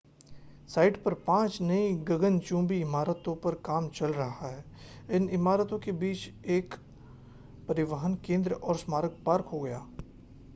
[0.69, 4.63] site पर पांच नई गगनचुम्बी इमारतों पर काम चल रहा है
[5.15, 6.75] इन इमारतों के बीच में एक
[7.67, 9.85] परिवहन केंद्र और स्मारक पार्क होगा